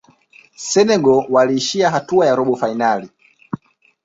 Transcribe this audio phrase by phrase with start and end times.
[0.55, 3.09] senegal waliishia hatua ya robo fainali